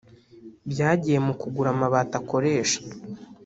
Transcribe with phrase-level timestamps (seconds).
[0.71, 2.79] byagiye mu kugura amabati akoresha